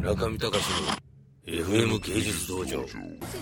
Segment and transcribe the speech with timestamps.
[0.00, 0.64] 中見隆
[1.46, 2.66] の FM 芸術道場。
[2.66, 2.86] ちょっ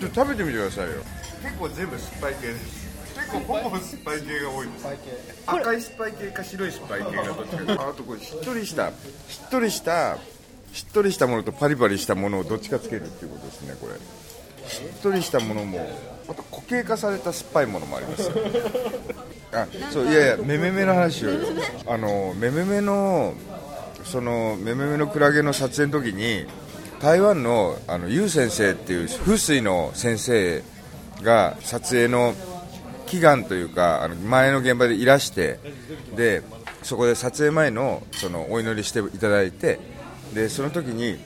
[0.09, 0.93] と食べてみてくださいよ。
[1.41, 2.89] 結構全部酸っぱい系です。
[3.15, 4.87] 結構ほぼ酸っぱい系が多いです。
[5.47, 7.83] 赤い酸っぱい系か白い酸っぱい系がどっちか。
[7.83, 10.17] ああとこれしっとりしたしっとりした
[10.73, 13.93] しっとりしたものとパリパリしたものをどっちかつけるっていうことですねこれ。
[14.67, 15.79] しっとりしたものも
[16.27, 18.33] あと固形化された酸っぱいものもありますよ。
[19.53, 21.29] あそういやいやめめめの話を。
[21.87, 23.33] あのめめめの
[24.03, 26.45] そのめめめのクラゲの撮影の時に
[26.99, 30.63] 台湾のあのユウ先生っていう風水の先生
[31.21, 32.33] が撮影の
[33.07, 35.59] 祈願というかあの前の現場でいらして
[36.15, 36.43] で
[36.83, 39.79] そこで撮影前のそのお祈りしていただいて
[40.33, 41.17] でその時に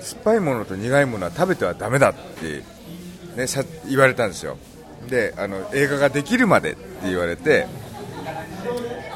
[0.00, 2.62] 酸っぱいものと苦いものは食べてはダメだって、
[3.36, 4.56] ね、さ言われたんですよ。
[5.08, 7.66] であの映画ができるまでって言われて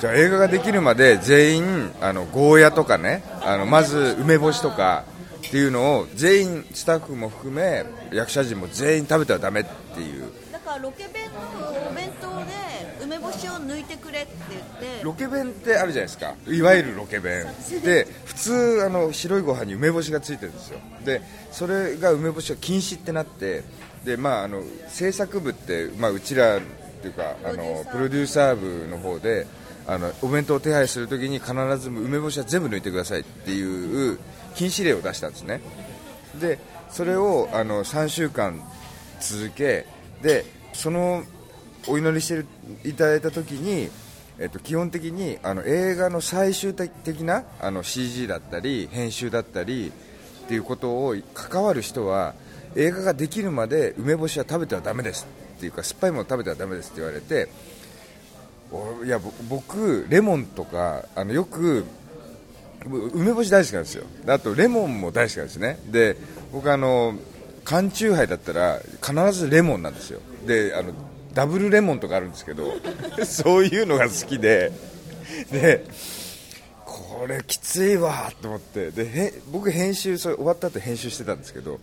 [0.00, 5.04] じゃあ映画ができるまで全員あのゴーヤとかねあのまず梅干しとか
[5.46, 10.24] っていうのを全員スタッフも含め役者陣も全員食べてはダメっていう。
[10.52, 14.62] だからロケ弁のお弁当で梅干しを抜いてくれって言っ
[14.98, 15.04] て。
[15.04, 16.34] ロケ弁ってあるじゃないですか。
[16.48, 17.46] いわゆるロケ弁。
[17.84, 20.80] で普通あの白いご飯に梅干しがついてるんですよ。
[21.04, 23.62] でそれが梅干しが禁止ってなって
[24.04, 26.60] で、まあ、あの制作部って、まあ、うちらっ
[27.00, 29.46] ていうかあのプロデューサー部の方で
[29.88, 34.18] あのお弁当を手配するときに必ず梅干しは全部抜いてくださいっていう
[34.54, 35.60] 禁止令を出したんですね。
[36.40, 36.58] で
[36.90, 38.60] それをあの3週間
[39.20, 39.86] 続け
[40.22, 41.22] でその
[41.86, 43.90] お祈りしていただいた時に、
[44.38, 49.92] えっと、基本的にあの映画の最終的なあの CG だったり編集だったり
[50.44, 52.34] っていうことを関わる人は
[52.74, 57.48] 映画ができるまで梅干しは食べてはだめですっていうか酸っぱいもの食べてはだめですって言われて
[59.04, 61.84] いや僕、レモンとかあのよく
[62.84, 64.04] 梅干し大好きなんですよ。
[64.26, 65.78] あとレモンも大好きなんですね。
[65.86, 66.16] で
[66.52, 67.14] 僕あの
[67.64, 70.20] 缶チューハイだったら必ずレモンなんですよ。
[70.46, 70.92] であの
[71.34, 72.74] ダブルレモンとかあるんですけど
[73.26, 74.72] そういうのが好きで。
[75.50, 75.84] で
[76.84, 78.90] これきついわと思って。
[78.90, 81.80] で僕編集それ終わった後編集してたんですけど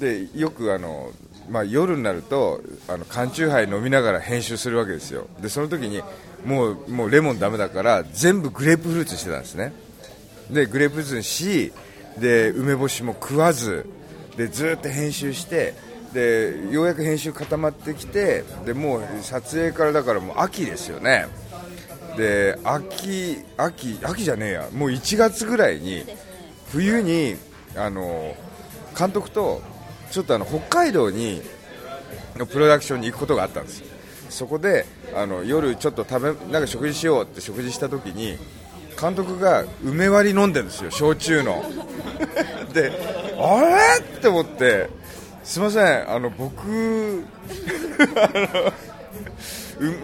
[0.00, 1.10] でよくあの、
[1.48, 5.26] まあ、夜になるとあの缶チューハイ飲みながら編集するわけですよ。
[5.40, 6.02] でその時に
[6.44, 9.72] もうもうレモンダメだから全部グレープフルーツしてたんですね。
[10.50, 11.72] でグレープフルーツにし
[12.18, 13.86] で梅干しも食わず
[14.36, 15.74] でずっと編集して
[16.14, 21.26] でようやく編集固まってきてでもう撮影からだからもう秋ですよね。
[22.16, 24.68] で秋秋秋じゃねえや。
[24.72, 26.04] もう1月ぐらいに
[26.72, 27.36] 冬に
[27.76, 28.34] あの
[28.98, 29.62] 監督と
[30.10, 31.40] ちょっとあの北海道に
[32.36, 33.82] のプロダクションに行くことがあったんです
[34.28, 38.38] そこであの夜ちょっと食べなんか食事しようって食事した時に
[39.00, 40.90] 監督が梅割り飲んでるんですよ。
[40.90, 41.64] 焼酎の。
[42.74, 42.92] で
[43.38, 43.60] あ
[43.98, 44.04] れ？
[44.04, 44.90] って思って
[45.42, 46.10] すいません。
[46.10, 46.60] あの僕
[48.14, 48.30] あ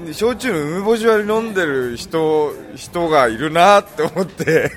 [0.06, 4.72] の焼酎の梅干し割り飲んでる人人がいるなって思って。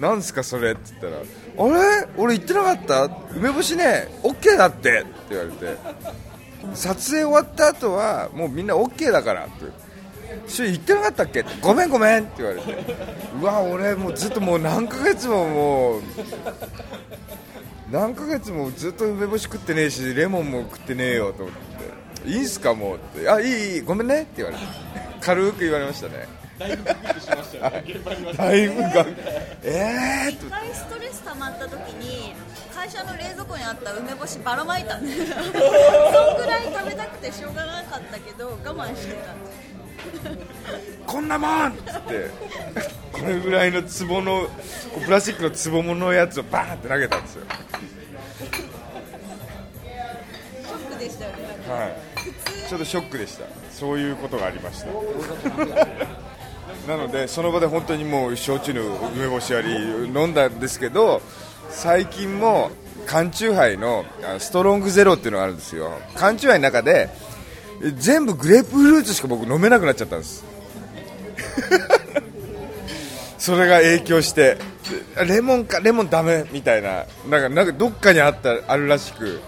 [0.00, 0.72] なんすかそれ？
[0.72, 2.08] って言ったらあれ？
[2.16, 3.04] 俺言ってなかった？
[3.36, 5.76] 梅干しね OK だってって言われて
[6.74, 9.66] 撮影終わった後はもうみんな OK だからって
[10.48, 12.84] それ言ってなかったっけごめんごめんって言われて
[13.40, 16.02] うわ俺もうずっともう何ヶ月ももう
[17.92, 21.54] 何ヶ月もずっと梅干し食ってねえしレモンも食ってねえよと思っ
[22.24, 22.74] ていいんすか？
[22.74, 24.62] もうってあいいいいごめんねって言われて。
[25.24, 26.26] 軽く言われましたね。
[26.58, 26.90] だいぶが
[29.64, 32.32] えーっと一回ストレス溜まった時に
[32.72, 35.16] 会社の冷蔵庫にあった梅干しばらまいたんで。
[35.16, 35.32] そんぐ
[36.46, 39.34] らい食べたくてしょうがなかったけど我慢してた
[41.06, 42.30] こんなもんっつって
[43.12, 44.50] これぐらいの壺のこ
[44.98, 47.46] うプラスチックの壺物のやつをバーンって投げたんですよ。
[50.62, 51.36] ショックでしたよね。
[51.68, 51.96] はい、
[52.68, 54.86] ちょっとショックでした、そういうことがありました。
[56.88, 58.82] なので、その場で本当にもう焼酎の
[59.16, 59.74] 梅干し割り
[60.06, 61.22] 飲んだんですけど、
[61.70, 62.70] 最近も
[63.06, 64.04] 缶チューハイの
[64.38, 67.08] ストロングゼロっていうのがあるんですよ、缶チューハイの中で
[67.96, 70.44] 全部グレープフルーツしか僕飲めなくなっちゃったんです。
[73.38, 74.56] それが影響して
[75.26, 79.40] レモンかレモンダメみたいななんかなんかどっかにあったあるらしく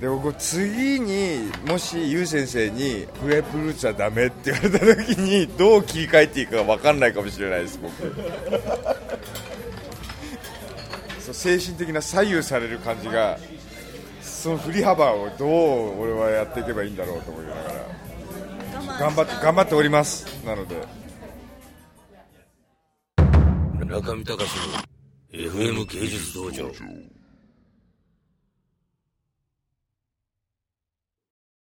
[0.00, 7.92] で僕次にもしゆう先生にグレープフルーツはダメって言われた時にどう切り替えていいか分かんないかもしれないです僕。
[11.20, 13.38] そう精神的な左右される感じが
[14.22, 18.00] その振り幅をどう俺はやっていけばいいんだろうと思いながら
[18.98, 20.24] 頑張って頑張っております。
[20.46, 20.76] なので。
[23.84, 24.38] 中見隆の
[25.32, 26.70] FM 芸術道場。